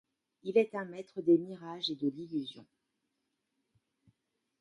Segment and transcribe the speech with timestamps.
[0.41, 2.65] Il est un maître des mirages et de l'illusion.